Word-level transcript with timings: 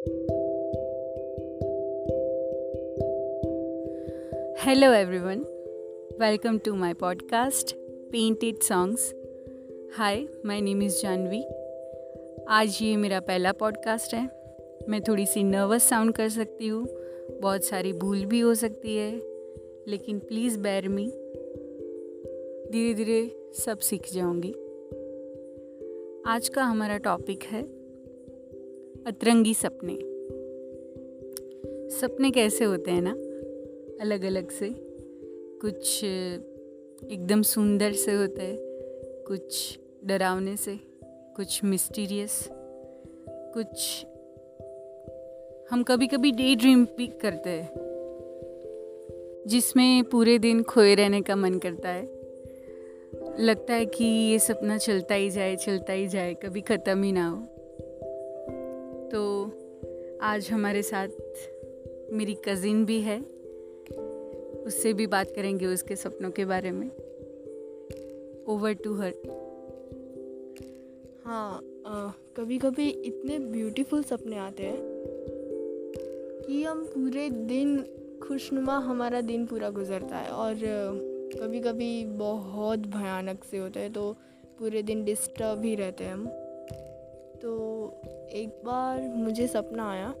Hello, 0.00 0.18
everyone 4.94 5.38
welcome 6.20 6.58
to 6.58 6.72
my 6.72 6.94
podcast 6.94 7.76
painted 8.12 8.58
songs 8.58 9.14
hi 9.96 10.26
my 10.46 10.60
name 10.60 10.82
is 10.82 11.02
Janvi 11.02 11.44
आज 12.48 12.78
ये 12.82 12.96
मेरा 12.96 13.20
पहला 13.20 13.52
podcast 13.52 14.14
है। 14.14 14.30
मैं 14.88 15.02
थोड़ी 15.02 15.26
सी 15.26 15.42
नर्वस 15.42 15.82
साउंड 15.82 16.14
कर 16.14 16.28
सकती 16.28 16.68
हूँ। 16.68 16.88
बहुत 17.40 17.64
सारी 17.64 17.92
भूल 17.92 18.24
भी 18.24 18.40
हो 18.40 18.54
सकती 18.54 18.96
है। 18.96 19.22
लेकिन 19.88 20.18
प्लीज़ 20.18 20.58
बैर 20.58 20.88
मी 20.88 21.06
धीरे 22.72 22.94
धीरे 22.94 23.52
सब 23.54 23.78
सीख 23.78 24.12
जाऊँगी। 24.14 24.54
आज 26.26 26.48
का 26.48 26.62
हमारा 26.62 26.96
टॉपिक 26.96 27.42
है 27.42 27.79
अतरंगी 29.06 29.54
सपने। 29.54 29.94
सपने 31.90 32.30
कैसे 32.30 32.64
होते 32.64 32.90
हैं 32.90 33.02
ना? 33.02 33.12
अलग 34.00 34.24
अलग 34.24 34.50
से। 34.50 34.70
कुछ 35.62 36.04
एकदम 36.04 37.42
सुंदर 37.42 37.92
से 37.92 38.12
होते 38.12 38.42
हैं, 38.42 38.58
कुछ 39.26 39.78
डरावने 40.04 40.56
से, 40.56 40.78
कुछ 41.36 41.64
मिस्टीरियस 41.64 42.48
कुछ 43.54 44.06
हम 45.70 45.82
कभी 45.82 46.06
कभी 46.06 46.32
डे 46.32 46.54
ड्रीम 46.54 46.84
भी 46.84 47.06
करते 47.06 47.50
हैं, 47.50 47.70
जिसमें 49.46 50.04
पूरे 50.04 50.38
दिन 50.38 50.62
खोए 50.62 50.94
रहने 50.94 51.22
का 51.22 51.36
मन 51.36 51.58
करता 51.58 51.88
है। 51.88 52.02
लगता 53.40 53.74
है 53.74 53.86
कि 53.86 54.04
ये 54.04 54.38
सपना 54.38 54.78
चलता 54.78 55.14
ही 55.14 55.30
जाए, 55.30 55.56
चलता 55.56 55.92
ही 55.92 56.08
जाए, 56.08 56.34
कभी 56.34 56.60
ख़त्म 56.60 57.02
ही 57.02 57.12
ना 57.12 57.28
हो। 57.28 57.49
तो 59.12 59.22
आज 60.22 60.50
हमारे 60.50 60.82
साथ 60.82 61.08
मेरी 62.12 62.34
कज़िन 62.34 62.84
भी 62.84 63.00
है। 63.00 63.20
उससे 64.62 64.92
भी 64.92 65.06
बात 65.06 65.30
करेंगे 65.30 65.66
उसके 65.66 65.96
सपनों 65.96 66.30
के 66.30 66.44
बारे 66.44 66.70
में। 66.70 66.90
ओवर 68.46 68.72
टू 68.72 68.94
हर 68.94 69.12
हाँ 71.24 71.54
आ, 71.86 72.10
कभी 72.36 72.58
कभी 72.58 72.88
इतने 72.88 73.38
ब्यूटीफुल 73.38 74.02
सपने 74.02 74.36
आते 74.38 74.62
हैं 74.62 74.78
कि 76.46 76.62
हम 76.64 76.84
पूरे 76.84 77.30
दिन 77.30 77.78
खुशनुमा 78.22 78.78
हमारा 78.78 79.20
दिन 79.20 79.46
पूरा 79.46 79.70
गुजरता 79.70 80.16
है 80.16 80.30
और 80.30 80.54
कभी 81.40 81.60
कभी 81.60 82.04
बहुत 82.04 82.78
भयानक 82.78 83.44
से 83.44 83.58
होते 83.58 83.80
हैं 83.80 83.92
तो 83.92 84.12
पूरे 84.58 84.82
दिन 84.82 85.04
डिस्टर्ब 85.04 85.64
ही 85.64 85.74
रहते 85.74 86.04
हैं 86.04 86.12
हम। 86.12 86.39
तो 87.42 87.52
एक 88.32 88.48
बार 88.64 89.00
मुझे 89.00 89.46
सपना 89.46 89.90
आया 89.90 90.14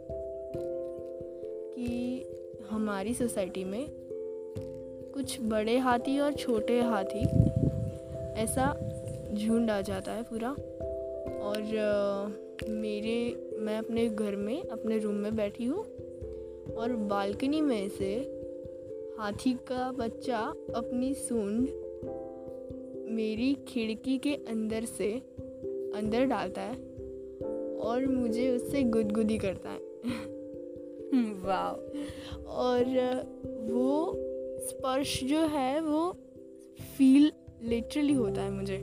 कि 1.74 2.24
हमारी 2.70 3.14
सोसाइटी 3.14 3.64
में 3.64 3.86
कुछ 5.14 5.40
बड़े 5.40 5.78
हाथी 5.78 6.20
और 6.20 6.32
छोटे 6.32 6.80
हाथी 6.80 7.22
ऐसा 8.40 8.90
झुंड 9.34 9.70
आ 9.70 9.80
जाता 9.80 10.12
है 10.12 10.22
पूरा। 10.22 10.50
और 11.42 11.62
मेरे, 12.68 13.50
मैं 13.58 13.78
अपने 13.78 14.08
घर 14.08 14.36
में, 14.36 14.64
अपने 14.64 14.98
रूम 14.98 15.14
में 15.14 15.36
बैठी 15.36 15.64
हूँ 15.64 15.84
और 16.74 16.96
बालकनी 16.96 17.60
में 17.60 17.88
से 17.88 18.14
हाथी 19.18 19.52
का 19.52 19.92
बच्चा 19.92 20.38
अपनी 20.74 21.14
सूंड 21.14 21.68
मेरी 23.10 23.54
खिड़की 23.68 24.18
के 24.18 24.34
अंदर 24.34 24.84
से 24.84 25.12
अंदर 25.94 26.24
डालता 26.24 26.62
है। 26.62 26.89
और 27.80 28.06
मुझे 28.06 28.50
उससे 28.50 28.82
गुदगुदी 28.82 29.38
करता 29.38 29.70
है। 29.70 29.78
वाह 31.44 31.70
और 32.42 32.84
वो 33.72 34.14
स्पर्श 34.68 35.24
जो 35.24 35.38
है, 35.38 35.80
वो 35.80 36.16
फील 36.98 37.32
लिटरली 37.62 38.12
होता 38.12 38.42
है 38.42 38.50
मुझे। 38.50 38.76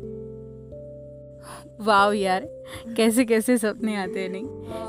वाह 1.82 2.14
यार, 2.14 2.64
कैसे 2.98 3.26
कैसे 3.26 3.58
सपने 3.58 3.96
आते 3.96 4.20
हैं, 4.20 4.30
नहीं? 4.30 4.46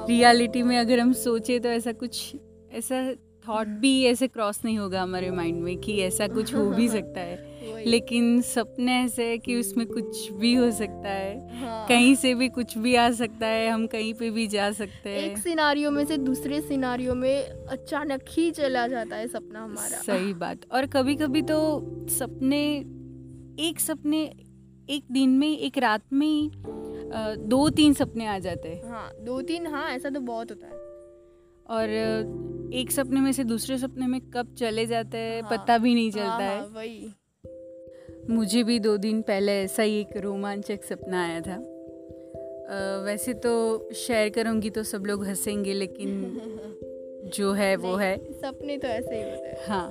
रियलिटी 0.07 0.63
में 0.63 0.79
अगर 0.79 0.99
हम 0.99 1.13
सोचे 1.13 1.59
तो 1.59 1.69
ऐसा 1.69 1.93
कुछ, 1.93 2.37
ऐसा 2.73 3.15
थॉट 3.49 3.67
भी 3.67 4.05
ऐसे 4.05 4.29
क्रॉस 4.29 4.65
नहीं 4.65 4.79
होगा 4.79 5.03
हमारे 5.03 5.31
माइंड 5.31 5.63
में 5.63 5.79
कि 5.79 6.01
ऐसा 6.01 6.29
कुछ 6.29 6.55
हो 6.55 6.71
भी 6.71 6.89
सकता 6.89 7.21
है। 7.21 7.48
लेकिन 7.87 8.41
सपने 8.43 8.93
ऐसे 9.01 9.25
है 9.25 9.39
कि 9.39 9.57
उसमें 9.57 9.87
कुछ 9.87 10.31
भी 10.33 10.55
हो 10.55 10.71
सकता 10.71 11.09
है। 11.09 11.61
हाँ। 11.61 11.87
कहीं 11.89 12.15
से 12.15 12.35
भी 12.35 12.49
कुछ 12.49 12.77
भी 12.79 12.95
आ 12.95 13.11
सकता 13.11 13.47
है 13.47 13.69
हम 13.71 13.87
कहीं 13.87 14.15
पे 14.15 14.31
भी 14.31 14.47
जा 14.47 14.71
सकते 14.73 15.11
हैं। 15.11 15.19
एक 15.19 15.39
सिनारियो 15.39 15.91
में 15.91 16.05
से 16.05 16.17
दूसरे 16.17 16.61
सिनारियों 16.61 17.15
में 17.15 17.45
अचानक 17.45 18.25
ही 18.31 18.51
चला 18.51 18.87
जाता 18.87 19.17
है 19.17 19.29
सपना 19.29 19.65
हमारा। 19.65 19.99
सही 19.99 20.35
बात। 20.35 20.61
और 20.73 20.87
कभी 20.87 21.15
कभी 21.17 21.43
तो 21.43 21.59
सपने 22.11 22.65
एक 23.61 23.81
सपने 23.81 24.23
एक 24.91 25.05
दिन 25.13 25.31
में 25.31 25.49
एक 25.59 25.79
रात 25.79 26.03
में 26.13 26.27
ही 26.27 26.51
दो 27.49 27.69
तीन 27.69 27.95
सपने 27.95 28.27
आ 28.27 28.39
जाते 28.39 28.69
हैं। 28.69 28.91
हाँ 28.91 29.11
दो 29.21 29.41
तीन 29.43 29.67
हाँ 29.67 29.89
ऐसा 29.91 30.11
तो 30.11 30.21
बहुत 30.21 30.51
होता 30.51 30.67
है। 30.67 30.73
और 31.71 32.71
एक 32.75 32.91
सपने 32.91 33.21
में 33.21 33.33
से 33.33 33.45
दूसरे 33.45 33.79
सपने 33.79 34.07
में 34.07 34.21
कब 34.21 34.55
चले 34.55 34.87
जाते 34.87 35.19
हैं 35.19 35.43
हाँ, 35.43 35.51
पता 35.51 35.79
भी 35.79 35.95
नहीं 35.95 36.11
चलता 36.11 36.29
हाँ, 36.29 36.41
है 36.41 36.59
हाँ, 36.59 36.67
वही। 36.67 37.11
मुझे 38.31 38.63
भी 38.63 38.79
दो 38.79 38.97
दिन 38.97 39.23
पहले 39.23 39.53
ऐसा 39.53 39.83
ही 39.83 40.01
एक 40.01 40.17
रोमांचक 40.17 40.85
सपना 40.85 41.25
आया 41.25 41.41
था। 41.41 41.53
आ, 41.53 43.05
वैसे 43.05 43.35
तो 43.35 43.89
शेयर 43.95 44.29
करूँगी 44.29 44.71
तो 44.71 44.83
सब 44.83 45.05
लोग 45.07 45.25
हंसेंगे 45.25 45.73
लेकिन 45.73 46.41
जो 47.35 47.53
है 47.53 47.77
वो 47.77 47.97
है। 47.97 48.33
सपने 48.33 48.79
तो 48.79 48.89
ऐसे 48.89 49.15
ही 49.15 49.23
होते 49.23 49.49
हैं। 49.49 49.67
हाँ। 49.69 49.91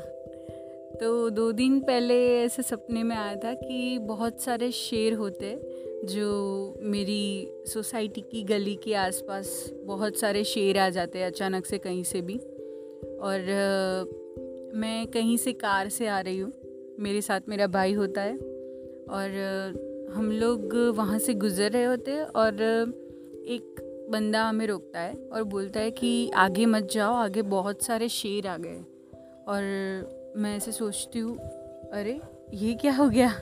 तो 0.99 1.29
दो 1.29 1.51
दिन 1.51 1.79
पहले 1.79 2.39
ऐसे 2.39 2.63
सपने 2.63 3.03
में 3.03 3.15
आया 3.15 3.35
था 3.35 3.53
कि 3.53 3.97
बहुत 3.97 4.41
सारे 4.41 4.71
शेर 4.71 5.13
होते 5.13 5.59
जो 6.05 6.79
मेरी 6.81 7.51
सोसाइटी 7.67 8.21
की 8.21 8.43
गली 8.43 8.75
के 8.75 8.93
आसपास 8.93 9.71
बहुत 9.83 10.17
सारे 10.17 10.43
शेर 10.43 10.77
आ 10.77 10.89
जाते 10.89 11.19
हैं 11.19 11.27
अचानक 11.27 11.65
से 11.65 11.77
कहीं 11.77 12.03
से 12.03 12.21
भी। 12.21 12.37
और 13.17 13.39
आ, 13.39 14.05
मैं 14.79 15.07
कहीं 15.07 15.37
से 15.37 15.53
कार 15.53 15.89
से 15.89 16.07
आ 16.07 16.19
रही 16.19 16.39
हूँ। 16.39 16.51
मेरे 16.99 17.21
साथ 17.21 17.41
मेरा 17.49 17.67
भाई 17.67 17.93
होता 17.93 18.21
है 18.21 18.35
और 19.09 19.29
हम 20.15 20.31
लोग 20.31 20.75
वहाँ 20.95 21.19
से 21.19 21.33
गुज़र 21.33 21.71
रहे 21.71 21.83
होते 21.83 22.11
हैं 22.11 22.21
और 22.21 22.53
एक 23.47 23.83
बंदा 24.11 24.43
हमें 24.43 24.67
रोकता 24.67 24.99
है 24.99 25.15
और 25.33 25.43
बोलता 25.43 25.79
है 25.79 25.91
कि 25.91 26.29
आगे 26.29 26.65
मत 26.65 26.89
जाओ 26.91 27.13
आगे 27.13 27.41
बहुत 27.41 27.83
सारे 27.83 28.09
शेर 28.09 28.47
आ 28.47 28.57
गए 28.57 28.77
और 29.47 29.61
मैं 30.37 30.57
ऐसे 30.57 30.71
सोचती 30.71 31.19
हूँ 31.19 31.37
अरे 31.93 32.19
ये 32.53 32.73
क्या 32.73 32.93
हो 32.93 33.09
गया? 33.09 33.41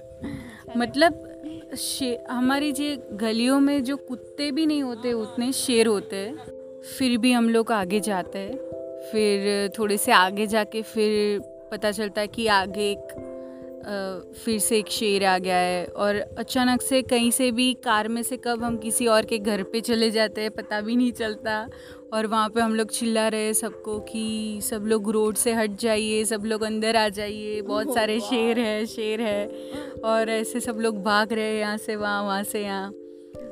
मतलब 0.78 1.32
शे 1.78 2.24
हमारी 2.30 2.72
जो 2.72 3.18
गलियों 3.18 3.60
में 3.60 3.84
जो 3.84 3.98
कुत्ते 3.98 4.52
भी 4.52 4.66
नहीं 4.66 4.84
होते 4.84 5.14
उतने 5.14 5.52
शेर 5.52 5.88
होते 5.88 6.16
हैं। 6.16 6.38
फिर 6.82 7.18
भी 7.18 7.32
हम 7.32 7.50
लोग 7.50 7.72
आगे 7.72 8.00
जाते 8.00 8.40
हैं। 8.40 8.56
फिर 9.12 9.70
थोड़े 9.80 9.98
से 9.98 10.12
आगे 10.12 10.48
जाके 10.48 10.82
फिर 10.82 11.40
पता 11.72 11.92
चलता 11.92 12.22
है 12.22 12.28
कि 12.28 12.48
आगे 12.48 12.92
एक 12.92 13.25
फिर 13.86 14.60
से 14.60 14.78
एक 14.78 14.88
शेर 14.92 15.24
आ 15.26 15.38
गया 15.38 15.56
है 15.56 15.86
और 15.86 16.16
अचानक 16.40 16.82
से 16.82 17.02
कहीं 17.02 17.30
से 17.32 17.50
भी 17.52 17.74
कार 17.84 18.08
में 18.08 18.22
से 18.24 18.38
कब 18.38 18.64
हम 18.64 18.78
किसी 18.78 19.08
और 19.08 19.26
के 19.26 19.38
घर 19.40 19.64
पे 19.64 19.82
चले 19.82 20.10
जाते 20.12 20.42
हैं 20.42 20.52
पता 20.52 20.80
भी 20.82 20.96
नहीं 20.96 21.12
चलता। 21.12 21.68
और 22.14 22.28
वहाँ 22.28 22.50
पे 22.50 22.62
हम 22.62 22.76
लोग 22.76 22.90
चिल्ला 22.90 23.28
रहे 23.28 23.54
सबको 23.54 24.00
कि 24.00 24.60
सब 24.64 24.84
लोग 24.88 25.10
रोड 25.12 25.36
से 25.36 25.54
हट 25.54 25.76
जाइए 25.80 26.24
सब 26.26 26.44
लोग 26.46 26.64
अंदर 26.64 26.96
आ 26.96 27.08
जाइए 27.10 27.62
बहुत 27.62 27.94
सारे 27.96 28.20
शेर 28.20 28.60
है 28.60 28.86
शेर 28.86 29.22
है। 29.22 29.46
और 30.06 30.30
ऐसे 30.30 30.60
सब 30.60 30.78
लोग 30.80 31.04
भाग 31.04 31.34
रहे 31.34 31.46
हैं 31.46 31.60
यहाँ 31.60 31.78
से 31.78 31.96
वहाँ 31.96 32.24
वहाँ 32.24 32.44
से 32.44 32.64
यहाँ। 32.64 32.88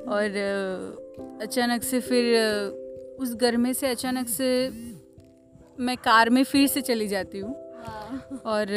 और 0.07 1.39
अचानक 1.41 1.83
से 1.83 1.99
फिर 1.99 2.35
उस 3.19 3.35
घर 3.35 3.57
में 3.57 3.71
से 3.73 3.87
अचानक 3.87 4.27
से 4.27 4.47
मैं 5.79 5.97
कार 5.97 6.29
में 6.29 6.43
फिर 6.43 6.67
से 6.67 6.81
चली 6.81 7.07
जाती 7.07 7.39
हूँ। 7.39 7.53
हाँ। 7.85 8.41
और 8.45 8.67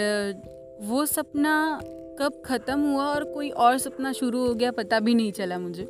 वो 0.81 1.07
सपना 1.07 1.81
कब 2.19 2.43
ख़त्म 2.45 2.81
हुआ 2.81 3.05
और 3.05 3.25
कोई 3.25 3.51
और 3.51 3.79
सपना 3.79 4.13
शुरू 4.13 4.47
हो 4.47 4.55
गया 4.55 4.71
पता 4.71 5.01
भी 5.01 5.15
नहीं 5.15 5.33
चला 5.33 5.59
मुझे। 5.59 5.85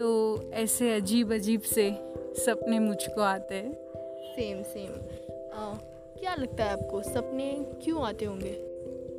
तो 0.00 0.40
ऐसे 0.52 0.94
अजीब 0.94 1.32
अजीब 1.32 1.60
से 1.60 1.90
सपने 2.34 2.78
मुझको 2.78 3.20
आते 3.20 3.54
हैं। 3.54 3.72
सेम 4.26 4.62
सेम 4.62 4.92
क्या 6.20 6.34
लगता 6.34 6.64
है 6.64 6.70
आपको 6.70 7.02
सपने 7.02 7.66
क्यों 7.84 8.02
आते 8.02 8.24
होंगे? 8.24 8.54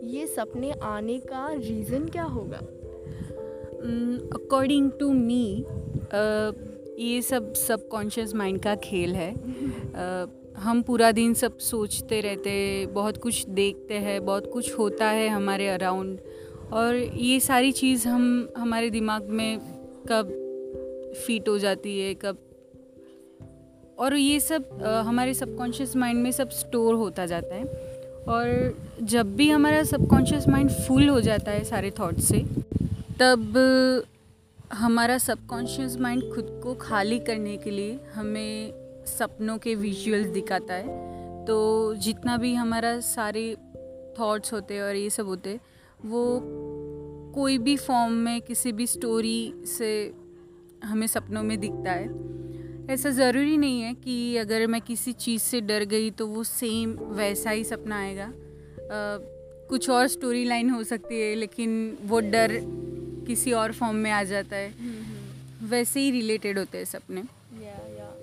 ये 0.03 0.27
सपने 0.27 0.71
आने 0.71 1.19
का 1.19 1.53
रीज़न 1.53 2.07
क्या 2.07 2.23
होगा? 2.23 2.57
अकॉर्डिंग 4.35 4.91
टू 4.91 5.13
मी 5.13 5.65
ये 6.99 7.21
सब 7.21 7.53
सबकॉन्शियस 7.53 8.35
माइंड 8.35 8.63
का 8.63 8.75
खेल 8.75 9.15
है। 9.15 9.33
uh, 9.87 10.46
हम 10.57 10.81
पूरा 10.81 11.11
दिन 11.11 11.33
सब 11.33 11.57
सोचते 11.57 12.21
रहते 12.21 12.49
हैं, 12.49 12.93
बहुत 12.93 13.17
कुछ 13.17 13.45
देखते 13.47 13.93
हैं, 13.93 14.25
बहुत 14.25 14.49
कुछ 14.53 14.77
होता 14.79 15.05
है 15.05 15.27
हमारे 15.29 15.67
अराउंड 15.67 16.19
और 16.73 16.95
ये 16.95 17.39
सारी 17.39 17.71
चीज़ 17.71 18.07
हम, 18.07 18.49
हमारे 18.57 18.89
दिमाग 18.89 19.29
में 19.29 19.59
कब 20.09 20.29
फिट 21.17 21.49
हो 21.49 21.57
जाती 21.59 21.99
है, 21.99 22.13
कब 22.13 22.37
और 23.99 24.15
ये 24.15 24.39
सब 24.39 24.83
हमारे 25.05 25.33
सबकॉन्शियस 25.33 25.95
माइंड 25.95 26.23
में 26.23 26.31
सब 26.31 26.49
स्टोर 26.49 26.95
होता 26.95 27.25
जाता 27.25 27.55
है। 27.55 27.63
और 28.27 28.77
जब 29.03 29.35
भी 29.35 29.49
हमारा 29.49 29.83
सबकॉन्शियस 29.83 30.47
माइंड 30.47 30.69
फुल 30.69 31.07
हो 31.09 31.21
जाता 31.21 31.51
है 31.51 31.63
सारे 31.63 31.91
थॉट 31.91 32.19
से, 32.19 32.39
तब 33.19 34.03
हमारा 34.73 35.17
सबकॉन्शियस 35.17 35.97
माइंड 35.97 36.23
खुद 36.33 36.59
को 36.63 36.73
खाली 36.73 37.19
करने 37.19 37.57
के 37.57 37.71
लिए 37.71 37.99
हमें 38.13 38.86
सपनों 39.07 39.57
के 39.57 39.75
विजुअल्स 39.75 40.27
दिखाता 40.27 40.73
है। 40.73 41.07
तो 41.45 41.95
जितना 41.95 42.37
भी 42.37 42.53
हमारा 42.53 42.99
सारे 42.99 43.55
थॉट्स 44.19 44.53
होते 44.53 44.73
हैं 44.73 44.83
और 44.83 44.95
ये 44.95 45.09
सब 45.09 45.25
होते 45.25 45.59
वो 46.05 46.41
कोई 47.35 47.57
भी 47.57 47.77
फॉर्म 47.77 48.13
में 48.13 48.41
किसी 48.41 48.71
भी 48.71 48.87
स्टोरी 48.87 49.53
से 49.65 50.13
हमें 50.83 51.07
सपनों 51.07 51.43
में 51.43 51.59
दिखता 51.59 51.91
है। 51.91 52.27
ऐसा 52.89 53.09
ज़रूरी 53.09 53.57
नहीं 53.57 53.81
है 53.81 53.93
कि 53.93 54.37
अगर 54.37 54.67
मैं 54.67 54.81
किसी 54.81 55.11
चीज़ 55.11 55.41
से 55.41 55.61
डर 55.61 55.83
गई 55.83 56.11
तो 56.11 56.27
वो 56.27 56.43
सेम 56.43 56.91
वैसा 56.91 57.49
ही 57.49 57.63
सपना 57.63 57.99
आएगा। 57.99 58.25
आ, 58.25 58.29
कुछ 59.69 59.89
और 59.89 60.07
स्टोरी 60.07 60.45
लाइन 60.45 60.69
हो 60.69 60.83
सकती 60.83 61.21
है 61.21 61.35
लेकिन 61.35 61.97
वो 62.03 62.19
डर 62.19 62.61
किसी 63.27 63.51
और 63.51 63.71
फॉर्म 63.71 63.95
में 63.95 64.11
आ 64.11 64.23
जाता 64.23 64.55
है। 64.55 64.69
हम्म, 64.69 65.03
हम्म। 65.03 65.67
वैसे 65.67 65.99
ही 65.99 66.11
रिलेटेड 66.11 66.59
होते 66.59 66.77
हैं 66.77 66.85
सपने। 66.85 67.23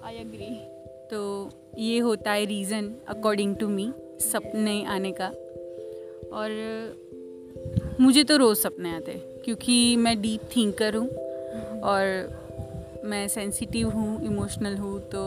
आई 0.05 0.15
एग्री 0.15 0.74
तो 1.11 1.51
ये 1.79 1.99
होता 1.99 2.33
है 2.33 2.45
रीज़न 2.45 2.95
अकॉर्डिंग 3.09 3.57
टू 3.57 3.69
मी 3.69 3.93
सपने 4.21 4.85
आने 4.85 5.13
का 5.13 5.27
और 6.33 6.51
मुझे 8.01 8.25
तो 8.25 8.37
रोज़ 8.37 8.59
सपने 8.59 8.95
आते 8.97 9.13
हैं, 9.13 9.21
क्योंकि 9.45 9.97
मैं 9.97 10.21
डीप 10.23 10.49
थिंकर 10.57 10.95
हूँ। 10.95 11.09
और 11.81 13.03
मैं 13.05 13.27
सेंसिटिव 13.29 13.89
हूँ 13.89 14.25
इमोशनल 14.27 14.77
हूँ 14.77 14.99
तो 15.11 15.25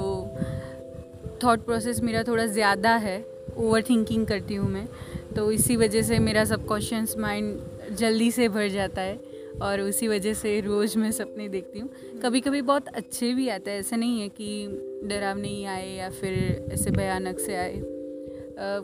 थॉट 1.44 1.66
प्रोसेस 1.66 2.02
मेरा 2.02 2.24
थोड़ा 2.24 2.46
ज़्यादा 2.46 2.96
है 2.96 3.20
ओवर 3.58 3.82
थिंकिंग 3.82 4.26
करती 4.28 4.56
हूँ 4.56 4.70
मैं 4.70 4.88
तो 5.36 5.52
इसी 5.52 5.76
वजह 5.76 6.02
से 6.02 6.20
मेरा 6.20 6.46
सबकॉन्शियस 6.46 7.18
माइंड 7.18 7.96
जल्दी 7.96 8.32
से 8.32 8.50
भर 8.50 8.68
जाता 8.68 9.02
है 9.02 9.20
और 9.62 9.82
उसी 9.82 10.08
वजह 10.08 10.34
से 10.34 10.60
रोज़ 10.62 10.98
मैं 10.98 11.12
सपने 11.12 11.48
देखती 11.50 11.80
हूँ 11.80 11.90
कभी 12.24 12.42
कभी 12.42 12.62
बहुत 12.62 12.88
अच्छे 12.88 13.34
भी 13.34 13.48
आते 13.50 13.72
हैं, 13.72 13.80
ऐसा 13.80 13.96
नहीं 13.96 14.22
है 14.22 14.30
कि 14.30 14.87
डरावने 15.04 15.48
ही 15.48 15.64
आए 15.66 15.90
या 15.90 16.10
फिर 16.10 16.34
ऐसे 16.74 16.92
भयानक 16.92 17.40
से 17.40 17.56
आए। 17.56 17.82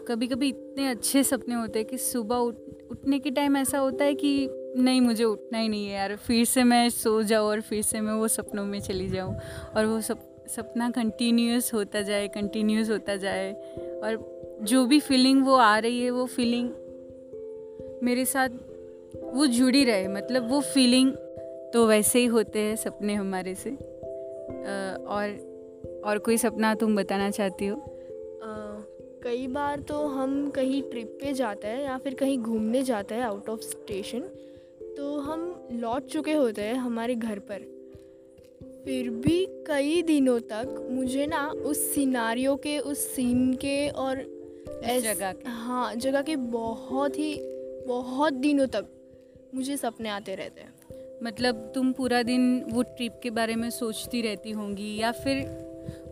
कभी 0.08 0.28
कभी 0.28 0.50
इतने 0.50 0.88
अच्छे 0.88 1.24
सपने 1.24 1.56
होते 1.56 1.80
हैं 1.80 1.88
कि 1.88 1.98
सुबह 1.98 2.36
उठ, 2.38 2.56
उठने 2.92 3.20
के 3.20 3.32
टाइम 3.32 3.58
ऐसा 3.58 3.78
होता 3.78 4.06
है 4.06 4.16
कि 4.16 4.50
नहीं, 4.78 5.02
मुझे 5.02 5.24
उठना 5.24 5.58
ही 5.58 5.70
नहीं 5.70 5.86
है 5.88 5.94
यार। 5.94 6.16
फिर 6.16 6.46
से 6.46 6.64
मैं 6.64 6.90
सो 6.90 7.22
जाऊँ 7.24 7.48
और 7.48 7.62
फिर 7.62 7.82
से 7.82 8.02
मैं 8.02 8.14
वो 8.14 8.28
सपनों 8.28 8.66
में 8.66 8.80
चली 8.80 9.08
जाऊँ 9.10 9.36
और 9.76 9.86
वो 9.86 10.00
सप, 10.02 10.20
सपना 10.48 10.90
कंटिन्यूस 10.90 11.74
होता 11.74 12.02
जाए 12.02 12.28
कंटिन्यूस 12.28 12.90
होता 12.90 13.16
जाए 13.16 13.52
और 14.04 14.58
जो 14.62 14.86
भी 14.86 15.00
फीलिंग 15.00 15.44
वो 15.46 15.56
आ 15.56 15.78
रही 15.78 16.02
है, 16.02 16.10
वो 16.10 16.26
फीलिंग 16.26 16.70
मेरे 18.04 18.26
साथ 18.26 18.50
वो 19.34 19.46
जुड़ी 19.48 19.84
रहे। 19.86 20.08
मतलब 20.08 20.50
वो 20.50 20.60
फीलिंग 20.64 21.12
तो 21.74 21.86
वैसे 21.88 22.20
ही 22.20 22.26
होते 22.26 22.60
हैं 22.60 22.76
सपने 22.76 23.14
हमारे 23.14 23.56
से। 23.56 23.72
और 23.72 25.53
और 26.06 26.18
कोई 26.18 26.38
सपना 26.38 26.76
तुम 26.76 26.96
बताना 26.96 27.30
चाहती 27.30 27.68
हो? 27.68 27.84
कई 29.24 29.48
बार 29.48 29.80
तो 29.80 30.08
हम 30.08 30.50
कहीं 30.50 30.82
ट्रिप 30.82 31.18
पे 31.22 31.34
जाते 31.34 31.68
हैं 31.68 31.84
या 31.84 31.98
फिर 31.98 32.14
कहीं 32.14 32.38
घूमने 32.38 32.84
जाते 32.84 33.16
हैं 33.16 33.22
आउट 33.22 33.50
ऑफ़ 33.50 33.60
स्टेशन 33.60 34.20
तो 34.98 35.20
हम 35.20 35.70
लौट 35.72 36.06
चुके 36.06 36.34
होते 36.34 36.62
हैं 36.62 36.74
हमारे 36.74 37.16
घर 37.16 37.40
पर। 37.40 37.60
फिर 38.86 39.10
भी 39.10 39.46
कई 39.68 40.02
दिनों 40.02 40.40
तक 40.40 40.88
मुझे 40.92 41.26
ना 41.26 41.48
उस 41.48 41.94
सिनारियों 41.94 42.58
के 42.58 42.80
उस 42.80 43.08
सीन 43.16 43.54
के 43.54 43.90
और 43.90 44.18
जगह 45.02 45.34
हाँ 45.46 45.96
जगह 45.96 46.22
के 46.22 46.36
बहुत 46.36 47.20
ही 47.20 47.38
बहुत 47.88 48.34
दिनों 48.34 48.68
तक 48.68 48.86
मुझे 49.56 49.78
सपने 49.78 50.10
आते 50.10 50.36
रहते 50.36 50.62
हैं। 50.62 50.74
मतलब 51.24 51.72
तुम 51.76 51.92
पूरा 51.92 52.24
दिन 52.24 52.64
वो 52.64 52.84
ट्रिप 52.84 53.20
के 53.24 53.30
बारे 53.30 53.56
में 53.56 53.70
सोचती 53.70 54.22
रहती 54.22 54.52
होंगी 54.52 54.96
या 54.98 55.12
फिर 55.12 55.46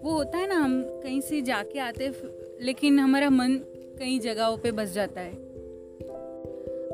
वो 0.04 0.12
होता 0.12 0.38
है 0.38 0.48
ना, 0.48 0.56
हम 0.56 0.82
कहीं 1.04 1.22
से 1.22 1.42
जाके 1.42 1.80
आते 1.80 2.12
लेकिन 2.62 3.00
हमारा 3.00 3.30
मन 3.30 3.56
कई 4.00 4.20
जगहों 4.20 4.58
पे 4.58 4.72
बस 4.72 4.94
जाता 4.94 5.22
है। 5.22 5.34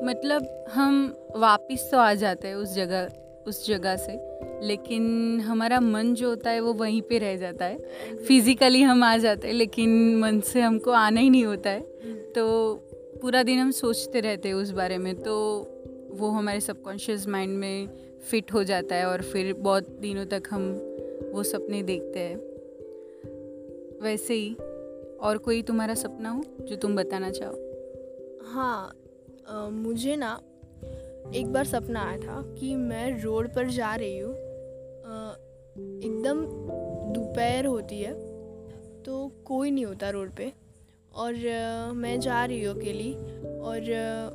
मतलब 0.04 0.66
हम 0.72 1.16
वापस 1.36 1.90
तो 1.92 1.98
आ 1.98 2.14
जाते 2.14 2.48
हैं 2.48 2.56
उस 2.56 2.76
जगह 2.76 3.10
उस 3.48 3.68
जगह 3.68 3.96
से, 3.96 4.14
लेकिन 4.68 5.40
हमारा 5.40 5.80
मन 5.80 6.14
जो 6.14 6.30
होता 6.30 6.50
है 6.50 6.60
वो 6.60 6.74
वहीं 6.74 7.02
पे 7.02 7.18
रह 7.18 7.36
जाता 7.36 7.66
है। 7.66 7.78
फिज़िकली 8.28 8.82
हम 8.82 9.04
आ 9.04 9.18
जाते 9.18 9.48
हैं, 9.48 9.54
लेकिन 9.56 10.18
मन 10.20 10.40
से 10.40 10.62
हमको 10.62 10.92
आना 10.92 11.20
ही 11.20 11.30
नहीं 11.30 11.46
होता 11.46 11.70
है। 11.70 11.82
तो 12.36 12.74
पूरा 13.22 13.44
दिन 13.44 13.60
हम 13.60 13.72
सोचते 13.72 14.20
रहते 14.20 14.48
हैं 14.48 14.56
उस 14.56 14.72
बारे 14.72 14.98
में 14.98 15.16
तो 15.16 15.36
वो 16.12 16.30
हमारे 16.30 16.60
सबकॉन्शियस 16.60 17.28
माइंड 17.28 17.58
में 17.58 17.88
फिट 18.30 18.54
हो 18.54 18.64
जाता 18.64 18.96
है 18.96 19.06
और 19.06 19.22
फिर 19.22 19.54
बहुत 19.54 19.90
दिनों 19.90 20.26
तक 20.26 20.44
हम 20.50 20.70
वो 21.34 21.44
सपने 21.44 21.84
देखते 21.84 22.20
हैं। 22.20 22.38
वैसे 24.02 24.34
ही 24.34 24.54
और 25.22 25.38
कोई 25.38 25.62
तुम्हारा 25.62 25.94
सपना 25.94 26.30
हो 26.30 26.44
जो 26.62 26.76
तुम 26.76 26.96
बताना 26.96 27.30
चाहो? 27.32 27.56
हाँ 28.46 28.94
आ, 29.50 29.70
मुझे 29.70 30.16
ना 30.16 30.34
एक 31.36 31.52
बार 31.54 31.66
सपना 31.66 32.04
आया 32.04 32.18
था 32.18 32.42
कि 32.60 32.76
मैं 32.76 33.22
रोड 33.24 33.54
पर 33.56 33.70
जा 33.70 33.96
रही 33.96 34.20
हूँ। 34.20 34.34
एकदम 36.04 36.46
दोपहर 37.14 37.66
होती 37.66 38.00
है 38.02 38.14
तो 39.04 39.28
कोई 39.46 39.72
नहीं 39.72 39.86
होता 39.86 40.10
रोड 40.10 40.36
पे। 40.36 40.52
और 41.16 41.34
आ, 41.34 41.92
मैं 41.94 42.20
जा 42.20 42.46
रही 42.46 42.64
हूँ 42.64 42.76
अकेली 42.76 43.14
और 43.60 43.78
आ, 43.78 44.30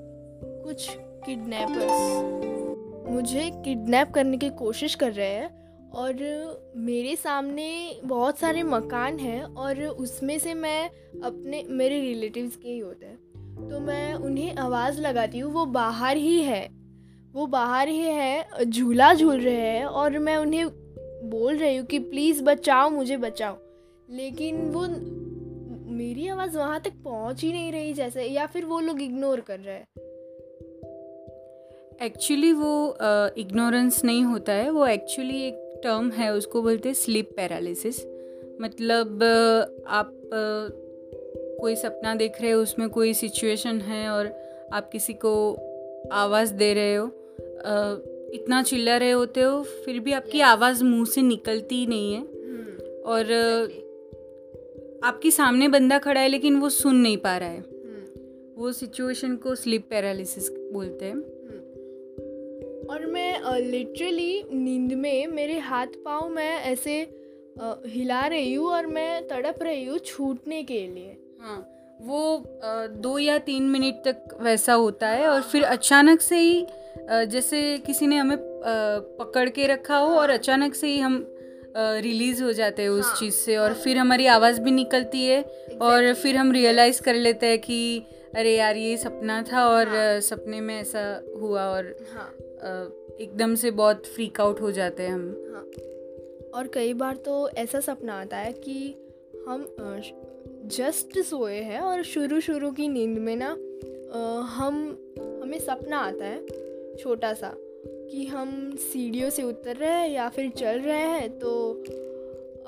कुछ 0.64 0.88
किडनैपर्स 1.24 3.10
मुझे 3.10 3.50
किडनैप 3.64 4.12
करने 4.14 4.36
की 4.38 4.48
कोशिश 4.50 4.94
कर 4.94 5.12
रहे 5.12 5.26
हैं। 5.26 5.61
और 5.94 6.72
मेरे 6.76 7.16
सामने 7.16 7.68
बहुत 8.04 8.38
सारे 8.38 8.62
मकान 8.62 9.18
हैं 9.18 9.42
और 9.44 9.82
उसमें 9.84 10.38
से 10.38 10.54
मैं 10.54 10.84
अपने 11.24 11.64
मेरे 11.68 12.00
रिलेटिव्स 12.00 12.56
के 12.56 12.68
ही 12.68 12.78
होते 12.78 13.06
हैं। 13.06 13.16
तो 13.70 13.80
मैं 13.80 14.14
उन्हें 14.14 14.54
आवाज़ 14.56 15.00
लगाती 15.00 15.38
हूँ 15.38 15.52
वो 15.52 15.64
बाहर 15.66 16.16
ही 16.16 16.40
है। 16.42 16.68
वो 17.32 17.46
बाहर 17.46 17.88
ही 17.88 17.98
है 17.98 18.64
झूला 18.64 19.12
झूल 19.14 19.40
रहे 19.40 19.54
हैं 19.54 19.84
और 19.84 20.18
मैं 20.18 20.36
उन्हें 20.36 20.66
बोल 21.30 21.56
रही 21.56 21.76
हूँ 21.76 21.86
कि 21.86 21.98
प्लीज़ 21.98 22.42
बचाओ 22.42 22.90
मुझे 22.90 23.16
बचाओ। 23.16 23.56
लेकिन 24.10 24.56
वो 24.70 24.86
मेरी 25.92 26.28
आवाज़ 26.28 26.58
वहाँ 26.58 26.80
तक 26.80 26.92
पहुँच 27.04 27.42
ही 27.42 27.52
नहीं 27.52 27.72
रही 27.72 27.92
जैसे 27.92 28.24
या 28.24 28.46
फिर 28.46 28.64
वो 28.64 28.80
लोग 28.80 29.02
इग्नोर 29.02 29.40
कर 29.40 29.58
रहे 29.58 29.74
हैं। 29.74 29.86
एक्चुअली 32.02 32.52
वो 32.52 32.96
इग्नोरेंस 33.38 33.98
uh, 33.98 34.04
नहीं 34.04 34.24
होता 34.24 34.52
है। 34.52 34.70
वो 34.70 34.86
एक्चुअली 34.86 35.42
एक 35.42 35.61
टर्म 35.82 36.10
है 36.10 36.34
उसको 36.34 36.62
बोलते 36.62 36.88
हैं 36.88 36.94
स्लीप 36.94 37.30
पैरालिसिस 37.36 38.06
मतलब 38.60 39.22
आप 39.86 40.20
कोई 41.60 41.76
सपना 41.76 42.14
देख 42.14 42.42
रहे 42.42 42.50
हो 42.50 42.62
उसमें 42.62 42.88
कोई 42.88 43.14
सिचुएशन 43.14 43.80
है 43.80 44.08
और 44.10 44.26
आप 44.72 44.90
किसी 44.90 45.12
को 45.12 45.54
आवाज़ 46.12 46.52
दे 46.52 46.74
रहे 46.74 46.94
हो 46.96 47.10
इतना 48.34 48.62
चिल्ला 48.62 48.96
रहे 48.96 49.10
होते 49.10 49.40
हो 49.40 49.62
फिर 49.62 50.00
भी 50.00 50.12
आपकी 50.12 50.40
आवाज़ 50.40 50.84
मुँह 50.84 51.04
से 51.04 51.22
निकलती 51.22 51.74
ही 51.74 51.86
नहीं 51.86 52.14
है 52.14 52.22
hmm. 52.22 53.06
और 53.06 53.24
आपके 55.04 55.30
सामने 55.30 55.68
बंदा 55.68 55.98
खड़ा 55.98 56.20
है 56.20 56.28
लेकिन 56.28 56.60
वो 56.60 56.68
सुन 56.68 56.96
नहीं 56.96 57.16
पा 57.16 57.36
रहा 57.38 57.48
है 57.48 57.64
hmm. 57.64 58.20
वो 58.56 58.72
सिचुएशन 58.72 59.36
को 59.36 59.54
स्लीप 59.54 59.86
पैरालिसिस 59.90 60.50
बोलते 60.72 61.04
हैं. 61.04 61.31
और 62.90 63.06
मैं 63.06 63.60
लिटरली 63.60 64.42
नींद 64.52 64.92
में 64.92 65.26
मेरे 65.26 65.58
हाथ 65.58 65.86
पाँव 65.86 66.28
मैं 66.28 66.60
ऐसे 66.60 67.00
हिला 67.86 68.26
रही 68.26 68.54
हूँ 68.54 68.70
और 68.70 68.86
मैं 68.86 69.28
तड़प 69.28 69.62
रही 69.62 69.84
हूँ 69.84 69.98
छूटने 69.98 70.62
के 70.62 70.86
लिए। 70.86 71.16
हाँ 71.40 71.68
वो 72.00 72.44
दो 72.88 73.18
या 73.18 73.38
तीन 73.38 73.62
मिनट 73.62 73.94
तक 73.94 74.38
वैसा 74.40 74.72
होता 74.72 75.08
है 75.08 75.28
और 75.28 75.42
फिर 75.42 75.62
अचानक 75.62 76.20
से 76.20 76.38
ही 76.38 76.66
जैसे 77.10 77.78
किसी 77.78 78.06
ने 78.06 78.16
हमें 78.16 78.38
पकड़ 79.18 79.48
के 79.48 79.66
रखा 79.66 79.96
हो 79.96 80.14
और 80.14 80.30
अचानक 80.30 80.74
से 80.74 80.86
ही 80.86 80.98
हम 80.98 81.26
रिलीज़ 81.76 82.42
हो 82.42 82.52
जाते 82.52 82.82
हैं 82.82 82.88
उस 82.88 83.06
हाँ, 83.06 83.14
चीज़ 83.16 83.34
से 83.34 83.56
और 83.56 83.74
फिर 83.74 83.98
हमारी 83.98 84.26
आवाज़ 84.26 84.60
भी 84.60 84.70
निकलती 84.70 85.24
है 85.24 85.42
और 85.82 86.12
फिर 86.14 86.36
हम 86.36 86.52
रियलाइज़ 86.52 87.02
कर 87.02 87.14
लेते 87.14 87.46
हैं 87.46 87.58
कि 87.58 88.02
अरे 88.34 88.56
यार 88.56 88.76
ये 88.76 88.96
सपना 88.96 89.42
था 89.42 89.66
और 89.68 89.88
हाँ, 89.88 90.20
सपने 90.20 90.60
में 90.60 90.80
ऐसा 90.80 91.22
हुआ 91.40 91.62
और 91.62 91.94
हाँ, 92.14 92.34
एकदम 93.20 93.54
से 93.54 93.70
बहुत 93.70 94.06
फ्रीक 94.06 94.40
आउट 94.40 94.60
हो 94.60 94.72
जाते 94.72 95.02
हैं 95.02 95.12
हम। 95.12 95.52
हाँ, 95.54 95.64
और 96.54 96.68
कई 96.68 96.94
बार 96.94 97.16
तो 97.16 97.48
ऐसा 97.48 97.80
सपना 97.80 98.20
आता 98.20 98.36
है 98.36 98.52
कि 98.52 98.94
हम 99.48 99.74
जस्ट 100.66 101.18
सोए 101.18 101.56
हैं 101.56 101.80
और 101.80 102.02
शुरू 102.02 102.40
शुरू 102.40 102.70
की 102.70 102.88
नींद 102.88 103.18
में 103.18 103.36
ना 103.36 103.50
हम 104.40 104.74
हमें 105.42 105.58
सपना 105.58 105.98
आता 105.98 106.24
है 106.24 106.46
छोटा 106.96 107.34
सा 107.34 107.54
कि 107.86 108.26
हम 108.26 108.76
सीढ़ियों 108.76 109.30
से 109.30 109.42
उतर 109.42 109.76
रहे 109.76 109.90
हैं 109.90 110.08
या 110.10 110.28
फिर 110.28 110.50
चल 110.50 110.80
रहे 110.80 110.98
हैं 110.98 111.38
तो 111.38 111.84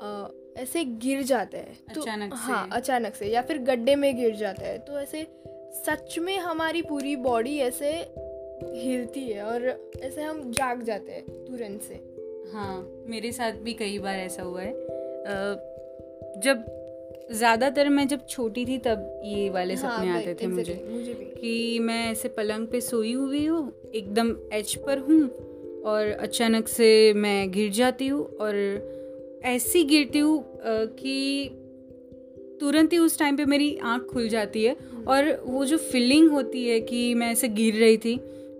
आ, 0.01 0.27
ऐसे 0.57 0.85
गिर 0.85 1.21
जाते 1.23 1.57
हैं। 1.57 1.93
तो 1.95 2.01
अचानक 2.01 2.31
से। 2.31 2.37
हाँ 2.37 2.69
अचानक 2.71 3.15
से 3.15 3.27
या 3.27 3.41
फिर 3.41 3.57
गड्ढे 3.57 3.95
में 3.95 4.17
गिर 4.17 4.35
जाता 4.35 4.65
है। 4.65 4.77
तो 4.77 4.99
ऐसे 4.99 5.27
सच 5.85 6.19
में 6.19 6.37
हमारी 6.37 6.81
पूरी 6.81 7.15
बॉडी 7.15 7.57
ऐसे 7.57 7.91
हिलती 8.63 9.21
है 9.21 9.43
और 9.43 9.67
ऐसे 10.01 10.21
हम 10.21 10.51
जाग 10.51 10.81
जाते 10.83 11.11
हैं 11.11 11.23
तुरंत 11.45 11.81
से। 11.81 11.95
हाँ 12.53 13.05
मेरे 13.07 13.31
साथ 13.31 13.51
भी 13.51 13.73
कई 13.73 13.99
बार 13.99 14.15
ऐसा 14.15 14.43
हुआ 14.43 14.61
है। 14.61 14.73
जब 16.41 16.65
ज़्यादातर 17.31 17.89
मैं 17.89 18.07
जब 18.07 18.27
छोटी 18.27 18.65
थी 18.65 18.77
तब 18.77 19.21
ये 19.25 19.49
वाले 19.49 19.73
हाँ, 19.73 19.97
सपने 19.97 20.09
आते 20.09 20.33
थे 20.33 20.47
मुझे 20.47 20.83
मुझे 20.89 21.13
भी। 21.13 21.25
कि 21.25 21.79
मैं 21.79 22.11
ऐसे 22.11 22.27
पलंग 22.27 22.67
पे 22.67 22.81
सोई 22.81 23.13
हुई 23.13 23.45
हूँ 23.45 23.91
एकदम 23.95 24.35
एच 24.53 24.75
पर 24.75 24.97
हूँ 24.97 25.21
और 25.85 26.07
अचानक 26.07 26.67
से 26.67 27.13
मैं 27.13 27.51
गिर 27.51 27.71
जाती 27.71 28.07
हूँ 28.07 28.25
और 28.37 28.55
ऐसी 29.45 29.83
गिरती 29.83 30.19
हूँ 30.19 30.43
कि 30.99 31.49
तुरंत 32.59 32.93
ही 32.93 32.97
उस 32.97 33.19
टाइम 33.19 33.37
पे 33.37 33.45
मेरी 33.45 33.77
आँख 33.83 34.03
खुल 34.03 34.27
जाती 34.29 34.63
है 34.63 34.75
और 35.07 35.43
वो 35.45 35.65
जो 35.65 35.77
फीलिंग 35.77 36.29
होती 36.31 36.67
है 36.67 36.79
कि 36.79 37.13
मैं 37.13 37.31
ऐसे 37.31 37.47
गिर 37.47 37.75
रही 37.75 37.97
थी 37.97 38.15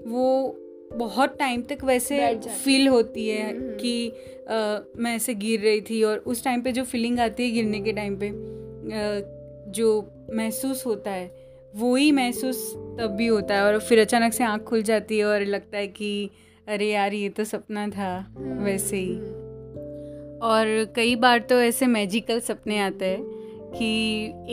वो 0.08 0.58
बहुत 0.94 1.38
टाइम 1.40 1.62
तक 1.62 1.84
वैसे। 1.84 2.36
फील 2.64 2.88
होती 2.88 3.28
है 3.30 3.50
हम्म, 3.52 3.64
हम्म। 3.64 3.78
कि 3.78 4.10
अ, 4.50 4.84
मैं 4.98 5.16
ऐसे 5.16 5.34
गिर 5.34 5.60
रही 5.60 5.82
थी 5.82 6.04
और 6.04 6.18
उस 6.18 6.44
टाइम 6.44 6.62
पे 6.62 6.72
जो 6.72 6.84
फीलिंग 6.84 7.20
आती 7.20 7.44
है 7.44 7.52
गिरने 7.52 7.80
के 7.82 7.94
टाइम 7.94 8.16
पे 8.20 8.28
अ, 8.28 9.72
जो 9.72 9.88
महसूस 10.34 10.86
होता 10.86 11.12
है 11.12 11.46
वो 11.76 11.96
ही 11.96 12.12
महसूस 12.12 12.74
तब 13.00 13.16
भी 13.18 13.28
होता 13.28 13.56
है 13.56 13.64
और 13.66 13.80
फिर 13.80 14.00
अचानक 14.00 14.34
से 14.34 14.44
आँख 14.44 14.62
खुल 14.64 14.84
जाती 14.84 15.18
है 15.18 15.26
और 15.26 15.42
लगता 15.46 15.78
है 15.78 15.88
कि 15.88 16.30
अरे 16.68 16.86
यार 16.90 17.14
ये 17.14 17.30
तो 17.30 17.44
सपना 17.44 17.88
था 17.88 18.12
वैसे 18.38 18.98
ही 18.98 19.14
हम्म, 19.16 20.38
और 20.42 20.94
कई 20.96 21.16
बार 21.16 21.40
तो 21.40 21.60
ऐसे 21.62 21.88
मैजिकल 21.88 22.40
सपने 22.40 22.80
आते 22.80 23.06
हैं 23.06 23.24
कि 23.72 23.88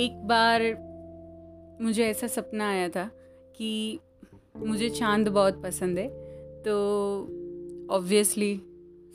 एक 0.04 0.12
बार 0.26 0.62
मुझे 1.82 2.06
ऐसा 2.06 2.26
सपना 2.26 2.70
आया 2.70 2.88
था 2.88 3.04
कि 3.56 3.98
मुझे 4.56 4.88
चाँद 4.90 5.28
बहुत 5.28 5.62
पसंद 5.62 5.98
है। 5.98 6.08
तो 6.62 6.74
ऑब्वियसली 7.90 8.60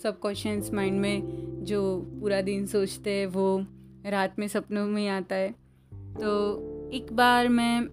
सब 0.03 0.19
क्वेश्चंस 0.19 0.71
माइंड 0.73 0.99
में 0.99 1.21
जो 1.63 2.01
पूरा 2.21 2.41
दिन 2.41 2.65
सोचते 2.65 3.09
हैं, 3.09 3.27
वो 3.27 3.65
रात 4.05 4.39
में 4.39 4.47
सपनों 4.47 4.87
में 4.87 5.07
आता 5.07 5.35
है। 5.35 5.49
तो 5.93 6.57
एक 6.93 7.13
बार 7.13 7.49
मैं 7.49 7.87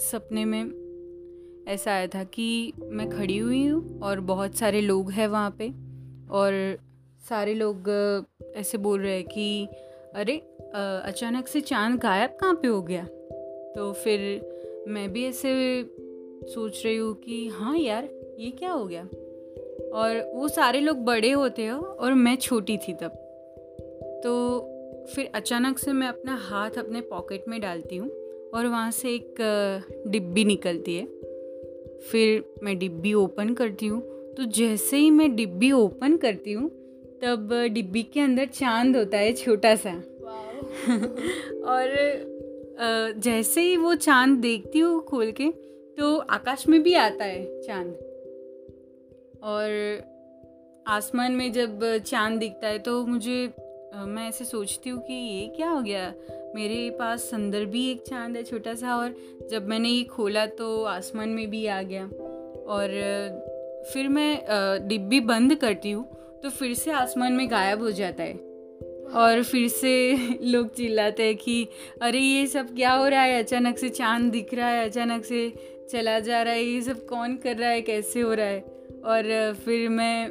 सपने 0.00 0.44
में 0.44 0.82
ऐसा 1.68 1.92
आया 1.92 2.06
था 2.06 2.24
कि 2.24 2.72
मैं 2.82 3.10
खड़ी 3.10 3.38
हुई 3.38 3.66
हूँ 3.66 4.00
और 4.00 4.20
बहुत 4.20 4.54
सारे 4.54 4.80
लोग 4.80 5.10
हैं 5.10 5.28
वहाँ 5.28 5.56
पे 5.58 5.68
और 6.28 6.78
सारे 7.28 7.54
लोग 7.54 7.88
ऐसे 8.56 8.78
बोल 8.78 9.00
रहे 9.00 9.16
हैं 9.16 9.24
कि, 9.24 9.66
अरे 10.14 10.36
अचानक 11.04 11.48
से 11.48 11.60
चाँद 11.60 12.00
गायब 12.00 12.30
कहाँ 12.30 12.54
पे 12.54 12.68
हो 12.68 12.82
गया? 12.82 13.04
तो 13.74 13.92
फिर 13.92 14.20
मैं 14.88 15.12
भी 15.12 15.24
ऐसे 15.24 15.82
सोच 16.48 16.84
रही 16.84 16.96
हूँ 16.96 17.14
कि 17.14 17.48
हाँ 17.48 17.78
यार 17.78 18.08
ये 18.38 18.50
क्या 18.50 18.70
हो 18.72 18.86
गया? 18.86 19.02
और 19.92 20.32
वो 20.34 20.48
सारे 20.48 20.80
लोग 20.80 20.96
बड़े 20.96 21.30
होते 21.30 21.66
हो 21.66 21.80
और 21.80 22.14
मैं 22.14 22.36
छोटी 22.36 22.76
थी 22.76 22.92
तब। 22.92 23.10
तो 24.24 24.58
फिर 25.14 25.30
अचानक 25.34 25.78
से 25.78 25.92
मैं 25.92 26.08
अपना 26.08 26.36
हाथ 26.36 26.70
अपने 26.70 27.00
पॉकेट 27.00 27.44
में 27.48 27.60
डालती 27.60 27.96
हूँ 27.96 28.10
और 28.54 28.66
वहाँ 28.66 28.90
से 28.90 29.14
एक 29.14 29.34
डिब्बी 30.06 30.44
निकलती 30.44 30.96
है। 30.96 31.06
फिर 31.98 32.44
मैं 32.62 32.78
डिब्बी 32.78 33.12
ओपन 33.14 33.54
करती 33.54 33.86
हूँ। 33.86 34.00
तो 34.34 34.44
जैसे 34.44 34.96
ही 34.96 35.10
मैं 35.10 35.36
डिब्बी 35.36 35.72
ओपन 35.72 36.16
करती 36.16 36.52
हूँ 36.52 36.68
तब 37.22 37.68
डिब्बी 37.70 38.02
के 38.02 38.20
अंदर 38.20 38.46
चाँद 38.46 38.96
होता 38.96 39.18
है 39.18 39.32
छोटा 39.32 39.74
सा 39.76 39.90
और 41.64 43.12
जैसे 43.18 43.60
ही 43.60 43.76
वो 43.76 43.94
चाँद 43.94 44.38
देखती 44.38 44.78
हूँ 44.78 45.04
खोल 45.04 45.32
के 45.32 45.44
तो 45.98 46.16
आकाश 46.16 46.66
में 46.68 46.82
भी 46.82 46.94
आता 46.94 47.24
है 47.24 47.62
चाँद। 47.62 47.92
और 49.42 50.02
आसमान 50.86 51.32
में 51.32 51.52
जब 51.52 51.80
चाँद 51.98 52.38
दिखता 52.38 52.68
है 52.68 52.78
तो 52.78 53.04
मुझे 53.06 53.52
मैं 53.96 54.28
ऐसे 54.28 54.44
सोचती 54.44 54.90
हूँ 54.90 55.00
कि 55.00 55.14
ये 55.14 55.46
क्या 55.46 55.70
हो 55.70 55.80
गया? 55.82 56.12
मेरे 56.54 56.90
पास 56.90 57.30
अंदर 57.34 57.64
भी 57.64 57.90
एक 57.90 58.02
चाँद 58.02 58.36
है 58.36 58.42
छोटा 58.42 58.74
सा, 58.74 58.96
और 58.96 59.14
जब 59.50 59.68
मैंने 59.68 59.88
ये 59.88 60.04
खोला 60.04 60.46
तो 60.46 60.82
आसमान 60.84 61.28
में 61.28 61.50
भी 61.50 61.66
आ 61.66 61.82
गया। 61.82 62.04
और 62.68 62.88
फिर 63.92 64.08
मैं 64.08 64.88
डिब्बी 64.88 65.20
बंद 65.20 65.54
करती 65.54 65.90
हूँ 65.90 66.04
तो 66.42 66.50
फिर 66.50 66.74
से 66.74 66.90
आसमान 66.90 67.32
में 67.32 67.50
गायब 67.50 67.82
हो 67.82 67.90
जाता 67.90 68.22
है। 68.22 68.34
और 69.14 69.42
फिर 69.42 69.68
से 69.68 70.16
लोग 70.42 70.74
चिल्लाते 70.74 71.22
हैं 71.22 71.36
कि, 71.36 71.68
अरे, 72.02 72.18
ये 72.18 72.46
सब 72.46 72.74
क्या 72.74 72.92
हो 72.92 73.06
रहा 73.08 73.22
है? 73.22 73.42
अचानक 73.42 73.78
से 73.78 73.88
चाँद 73.88 74.30
दिख 74.32 74.54
रहा 74.54 74.68
है, 74.68 74.84
अचानक 74.84 75.24
से 75.24 75.52
चला 75.92 76.20
जा 76.20 76.42
रहा 76.42 76.52
है 76.52 76.64
ये 76.64 76.82
सब 76.82 77.06
कौन 77.06 77.36
कर 77.36 77.56
रहा 77.56 77.70
है 77.70 77.82
कैसे 77.82 78.20
हो 78.20 78.34
रहा 78.34 78.46
है? 78.46 78.60
और 79.04 79.54
फिर 79.64 79.88
मैं 79.88 80.30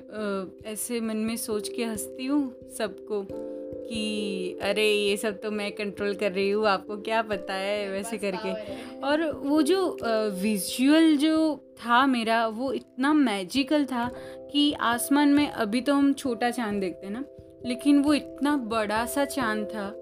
ऐसे 0.66 1.00
मन 1.02 1.18
में 1.18 1.36
सोच 1.38 1.70
के 1.70 1.84
हंसती 1.84 2.26
हूँ 2.26 2.70
सबको 2.78 3.28
कि 3.32 4.60
अरे 4.62 4.88
ये 4.92 5.18
सब 5.18 5.42
तो 5.42 5.52
मैं 5.52 5.72
कंट्रोल 5.72 6.14
कर 6.14 6.32
रही 6.32 6.50
हूँ 6.50 6.68
आपको 6.68 6.98
क्या 6.98 7.22
पता 7.22 7.54
है? 7.54 7.90
वैसे 7.90 8.18
करके। 8.18 8.54
और 9.00 9.32
वो 9.32 9.62
जो 9.62 9.98
विजुअल 10.42 11.18
जो 11.18 11.56
था 11.86 12.06
मेरा 12.08 12.48
वो 12.48 12.74
इतना 12.74 13.14
मैजिकल 13.14 13.86
था 13.86 14.12
कि 14.52 14.74
आसमान 14.74 15.30
में 15.30 15.48
अभी 15.48 15.82
तो 15.82 15.94
हम 15.94 16.14
छोटा 16.14 16.52
चाँद 16.52 16.80
देखते 16.82 17.08
हैं 17.08 17.14
ना 17.14 17.24
लेकिन 17.66 18.02
वो 18.02 18.14
इतना 18.14 18.58
बड़ा 18.58 19.06
सा 19.06 19.26
चाँद 19.26 19.66
था 19.66 19.94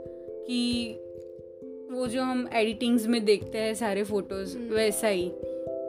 कि 0.48 0.92
वो 1.92 2.08
जो 2.08 2.22
हम 2.22 2.50
एडिटिंग्स 2.54 3.08
में 3.08 3.26
देखते 3.26 3.58
हैं 3.58 3.74
सारे 3.74 4.04
फ़ोटोज़ 4.04 4.58
हम्म। 4.58 4.74
वैसा 4.74 5.08
ही। 5.08 5.32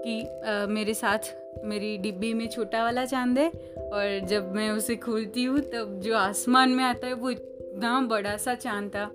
कि 0.04 0.20
अ, 0.20 0.66
मेरे 0.66 0.94
साथ 0.94 1.18
मेरी 1.64 1.96
डिब्बी 1.98 2.34
में 2.34 2.48
छोटा 2.48 2.82
वाला 2.82 3.04
चाँद 3.04 3.38
है 3.38 3.48
और 3.92 4.26
जब 4.26 4.52
मैं 4.54 4.70
उसे 4.70 4.96
खोलती 4.96 5.44
हूँ 5.44 5.60
तब 5.60 6.00
जो 6.04 6.14
आसमान 6.16 6.70
में 6.70 6.84
आता 6.84 7.06
है 7.06 7.12
वो 7.12 7.30
इतना 7.30 8.00
बड़ा 8.00 8.36
सा 8.36 8.54
चाँद 8.54 8.90
था। 8.94 9.10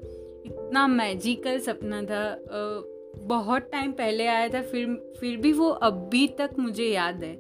इतना 0.45 0.87
मैजिकल 0.87 1.59
सपना 1.59 2.01
था। 2.03 2.23
बहुत 3.17 3.69
टाइम 3.71 3.91
पहले 3.91 4.27
आया 4.27 4.49
था 4.49 4.61
फिर 4.61 5.15
फिर 5.19 5.37
भी 5.37 5.53
वो 5.53 5.69
अभी 5.69 6.27
तक 6.27 6.49
मुझे 6.59 6.85
याद 6.85 7.23
है। 7.23 7.33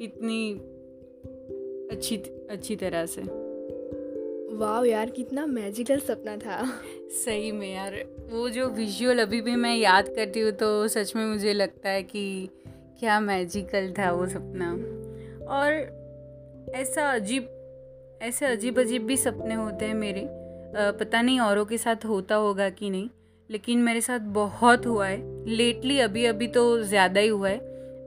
इतनी 0.00 0.52
अच्छी 1.90 2.16
अच्छी 2.50 2.76
तरह 2.76 3.06
से। 3.06 3.22
वाह 4.56 4.84
यार 4.84 5.10
कितना 5.10 5.46
मैजिकल 5.46 5.98
सपना 5.98 6.36
था। 6.36 6.62
सही 7.24 7.52
में 7.52 7.74
यार 7.74 8.04
वो 8.30 8.48
जो 8.50 8.68
विजुअल 8.68 9.18
अभी 9.18 9.40
भी 9.40 9.54
मैं 9.56 9.76
याद 9.76 10.08
करती 10.08 10.40
हूँ 10.40 10.50
तो 10.52 10.88
सच 10.88 11.16
में 11.16 11.24
मुझे 11.26 11.52
लगता 11.52 11.88
है 11.88 12.02
कि 12.02 12.48
क्या 13.00 13.18
मैजिकल 13.20 13.92
था 13.98 14.10
वो 14.12 14.26
सपना? 14.26 14.70
और 15.48 16.72
ऐसा 16.74 17.10
अजीब 17.10 17.48
ऐसे 18.22 18.46
अजीब 18.46 18.78
अजीब 18.80 19.06
भी 19.06 19.16
सपने 19.16 19.54
होते 19.54 19.84
हैं 19.84 19.94
मेरे। 19.94 20.26
पता 20.98 21.22
नहीं 21.22 21.40
औरों 21.40 21.64
के 21.64 21.78
साथ 21.78 22.04
होता 22.04 22.34
होगा 22.34 22.68
कि 22.70 22.90
नहीं 22.90 23.08
लेकिन 23.50 23.78
मेरे 23.78 24.00
साथ 24.00 24.18
बहुत 24.34 24.86
हुआ 24.86 25.06
है। 25.06 25.46
लेटली 25.46 25.98
अभी 25.98 26.24
अभी 26.24 26.46
तो 26.48 26.82
ज़्यादा 26.82 27.20
ही 27.20 27.28
हुआ 27.28 27.48
है। 27.48 27.58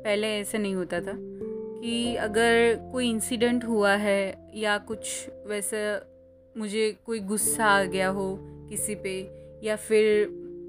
पहले 0.04 0.28
ऐसे 0.38 0.58
नहीं 0.58 0.76
होता 0.76 1.00
था 1.00 1.14
कि 1.16 2.16
अगर 2.16 2.76
कोई 2.92 3.10
इंसिडेंट 3.10 3.66
हुआ 3.66 3.96
है 3.96 4.50
या 4.56 4.78
कुछ 4.78 5.30
वैसा 5.48 5.80
मुझे 6.58 6.92
कोई 7.06 7.20
गुस्सा 7.20 7.66
आ 7.66 7.84
गया 7.84 8.08
हो 8.10 8.36
किसी 8.70 8.96
पे 8.96 9.20
या 9.64 9.76
फिर 9.76 10.24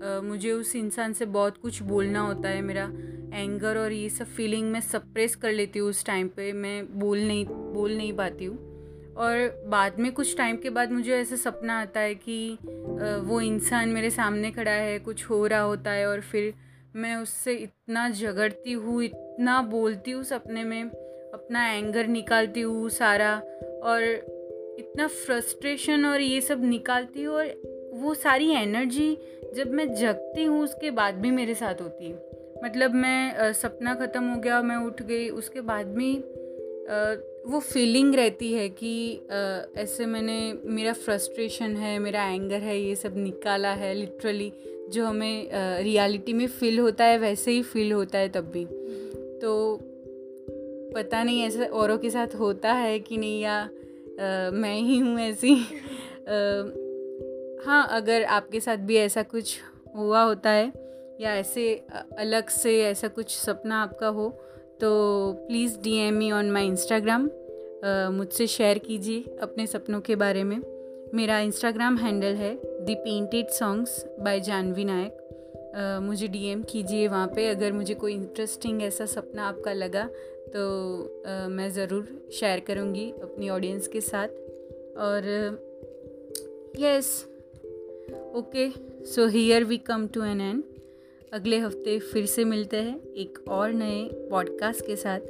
अ, 0.04 0.20
मुझे 0.20 0.52
उस 0.52 0.74
इंसान 0.76 1.12
से 1.12 1.24
बहुत 1.24 1.56
कुछ 1.56 1.82
बोलना 1.82 2.20
होता 2.20 2.48
है 2.48 2.60
मेरा 2.60 2.90
एंगर 3.34 3.78
और 3.78 3.92
ये 3.92 4.08
सब 4.08 4.26
फीलिंग 4.26 4.70
मैं 4.72 4.80
सप्रेस 4.80 5.34
कर 5.36 5.52
लेती 5.52 5.78
हूँ 5.78 5.88
उस 5.90 6.04
टाइम 6.06 6.28
पे। 6.28 6.52
मैं 6.52 6.98
बोल 6.98 7.18
नहीं 7.18 7.44
बोल 7.46 7.96
नहीं 7.96 8.12
पाती 8.12 8.44
हूँ। 8.44 8.72
और 9.16 9.64
बाद 9.68 9.98
में 10.00 10.10
कुछ 10.12 10.36
टाइम 10.36 10.56
के 10.56 10.70
बाद 10.70 10.92
मुझे 10.92 11.12
ऐसा 11.16 11.36
सपना 11.36 11.80
आता 11.80 12.00
है 12.00 12.14
कि 12.14 12.58
वो 13.26 13.40
इंसान 13.40 13.88
मेरे 13.88 14.10
सामने 14.10 14.50
खड़ा 14.50 14.70
है, 14.70 14.98
कुछ 14.98 15.24
हो 15.24 15.46
रहा 15.46 15.60
होता 15.60 15.90
है 15.90 16.06
और 16.06 16.20
फिर 16.20 16.52
मैं 16.96 17.16
उससे 17.16 17.54
इतना 17.54 18.08
झगड़ती 18.10 18.72
हूँ, 18.72 19.02
इतना 19.02 19.60
बोलती 19.62 20.10
हूँ 20.10 20.22
सपने 20.24 20.64
में, 20.64 20.82
अपना 20.82 21.66
एंगर 21.68 22.06
निकालती 22.06 22.60
हूँ 22.60 22.88
सारा 22.90 23.34
और 23.82 24.02
इतना 24.78 25.06
फ्रस्ट्रेशन 25.06 26.04
और 26.04 26.20
ये 26.20 26.40
सब 26.40 26.64
निकालती 26.64 27.22
हूँ 27.22 27.34
और 27.34 27.54
वो 27.94 28.14
सारी 28.14 28.50
एनर्जी 28.50 29.16
जब 29.54 29.72
मैं 29.72 29.92
जगती 29.94 30.44
हूँ 30.44 30.62
उसके 30.64 30.90
बाद 30.90 31.14
भी 31.14 31.30
मेरे 31.30 31.54
साथ 31.54 31.80
होती 31.80 32.10
है। 32.10 32.33
मतलब 32.56 32.94
मैं 32.94 33.52
सपना 33.52 33.94
ख़त्म 33.94 34.24
हो 34.24 34.40
गया 34.40 34.60
मैं 34.62 34.76
उठ 34.76 35.02
गई। 35.02 35.28
उसके 35.28 35.60
बाद 35.60 35.86
भी 35.86 36.12
वो 37.50 37.58
फीलिंग 37.60 38.14
रहती 38.14 38.52
है 38.52 38.68
कि 38.68 38.92
ऐसे 39.82 40.06
मैंने 40.06 40.36
मेरा 40.64 40.92
फ्रस्ट्रेशन 40.92 41.76
है 41.76 41.98
मेरा 41.98 42.24
एंगर 42.24 42.60
है 42.60 42.78
ये 42.80 42.94
सब 42.94 43.16
निकाला 43.16 43.72
है 43.72 43.94
लिटरली 43.94 44.52
जो 44.90 45.04
हमें 45.06 45.48
रियलिटी 45.82 46.32
में 46.32 46.46
फील 46.46 46.78
होता 46.78 47.04
है 47.04 47.18
वैसे 47.18 47.50
ही 47.50 47.62
फील 47.62 47.92
होता 47.92 48.18
है 48.18 48.28
तब 48.28 48.50
भी। 48.50 48.64
तो 49.40 49.78
पता 50.94 51.22
नहीं 51.22 51.42
ऐसा 51.42 51.64
औरों 51.72 51.98
के 51.98 52.10
साथ 52.10 52.34
होता 52.34 52.72
है 52.72 52.98
कि 52.98 53.16
नहीं 53.16 53.40
या 53.42 53.60
अ, 53.60 54.50
मैं 54.52 54.74
ही 54.74 54.98
हूँ 54.98 55.18
ऐसी। 55.20 55.54
अ, 55.54 56.36
हाँ 57.66 57.86
अगर 57.90 58.24
आपके 58.24 58.60
साथ 58.60 58.76
भी 58.76 58.96
ऐसा 58.96 59.22
कुछ 59.22 59.58
हुआ 59.96 60.22
होता 60.22 60.50
है 60.50 60.72
या 61.20 61.34
ऐसे 61.36 61.74
अलग 62.18 62.48
से 62.48 62.80
ऐसा 62.82 63.08
कुछ 63.08 63.36
सपना 63.36 63.82
आपका 63.82 64.08
हो 64.08 64.28
तो 64.80 64.90
please 65.48 65.78
D 65.78 65.96
M 65.98 66.22
me 66.22 66.30
on 66.32 66.50
my 66.50 66.66
Instagram 66.66 67.28
मुझसे 68.12 68.46
शेयर 68.46 68.78
कीजिए 68.78 69.36
अपने 69.42 69.66
सपनों 69.66 70.00
के 70.00 70.16
बारे 70.16 70.44
में। 70.44 70.60
मेरा 71.14 71.38
इंस्टाग्राम 71.40 71.96
हैंडल 71.98 72.34
है 72.34 72.54
the 72.84 72.94
painted 72.94 73.48
songs 73.50 74.04
by 74.20 74.40
Janvi 74.40 74.84
Nayak 74.84 75.20
मुझे 76.02 76.28
डीएम 76.28 76.62
कीजिए 76.62 77.06
वहाँ 77.08 77.26
पे। 77.34 77.48
अगर 77.48 77.72
मुझे 77.72 77.94
कोई 77.94 78.14
इंटरेस्टिंग 78.14 78.82
ऐसा 78.82 79.06
सपना 79.06 79.46
आपका 79.48 79.72
लगा 79.72 80.04
तो 80.46 80.62
uh, 81.22 81.48
मैं 81.50 81.70
ज़रूर 81.72 82.08
शेयर 82.32 82.60
करूँगी 82.60 83.10
अपनी 83.22 83.48
ऑडियंस 83.50 83.88
के 83.88 84.00
साथ। 84.00 84.28
और 84.98 85.26
yes 86.80 87.08
okay 88.36 88.68
so 89.06 89.26
here 89.28 89.64
we 89.64 89.78
come 89.86 90.06
to 90.08 90.24
an 90.24 90.40
end 90.40 90.62
अगले 91.34 91.58
हफ़्ते 91.58 91.98
फिर 91.98 92.26
से 92.26 92.44
मिलते 92.44 92.76
हैं 92.76 93.12
एक 93.12 93.38
और 93.48 93.72
नए 93.72 94.08
पॉडकास्ट 94.12 94.86
के 94.86 94.96
साथ। 94.96 95.20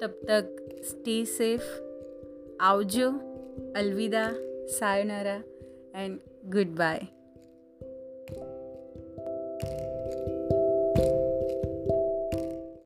तब 0.00 0.20
तक 0.24 0.56
स्टे 0.82 1.24
सेफ़ 1.24 1.64
आवजो 2.60 3.10
अलविदा 3.76 4.30
सायोनारा 4.66 5.42
एंड 5.96 6.18
गुड 6.46 6.66
बाय 6.66 7.06